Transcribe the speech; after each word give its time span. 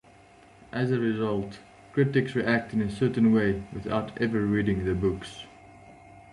As 0.71 0.91
a 0.91 0.99
result, 0.99 1.59
critics 1.93 2.33
react 2.33 2.73
a 2.73 2.89
certain 2.89 3.31
way 3.31 3.61
without 3.71 4.19
ever 4.19 4.43
reading 4.47 4.83
the 4.83 4.95
books. 4.95 5.43